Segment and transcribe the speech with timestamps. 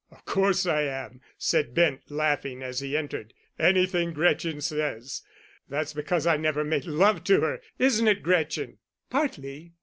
[0.09, 5.21] "Of course I am," said Bent, laughing, as he entered, "anything Gretchen says.
[5.69, 8.79] That's because I never made love to her, isn't it, Gretchen?"
[9.11, 9.73] "Partly.